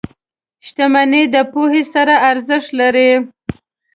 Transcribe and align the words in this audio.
•شتمني 0.65 1.23
د 1.33 1.35
پوهې 1.51 1.83
سره 1.93 2.13
ارزښت 2.29 2.69
لري. 2.79 3.11